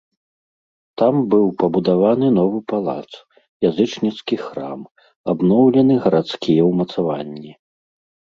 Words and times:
Там 1.01 1.15
быў 1.31 1.43
пабудаваны 1.63 2.27
новы 2.37 2.59
палац, 2.71 3.11
язычніцкі 3.69 4.35
храм, 4.45 4.81
абноўлены 5.33 5.93
гарадскія 6.07 6.61
ўмацаванні. 6.71 7.51